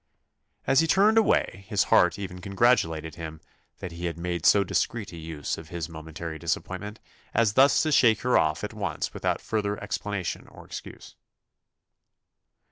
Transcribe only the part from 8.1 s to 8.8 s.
her off at